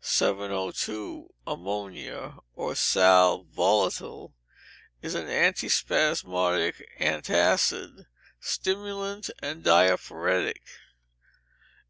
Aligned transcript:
702. 0.00 1.28
Ammonia. 1.46 1.46
Ammonia, 2.16 2.38
or 2.56 2.74
Sal 2.74 3.42
Volatile, 3.54 4.32
is 5.02 5.14
an 5.14 5.26
antispasmodic 5.26 6.82
antacid, 6.98 8.06
stimulant 8.40 9.28
and 9.42 9.62
diaphoretic. 9.62 10.62